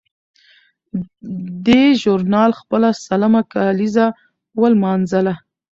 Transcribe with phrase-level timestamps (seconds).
[1.65, 4.05] دې ژورنال خپله سلمه کالیزه
[4.61, 5.33] ولمانځله.